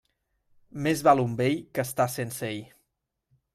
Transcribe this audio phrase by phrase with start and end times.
[0.85, 2.67] Més val un vell que estar sense ell.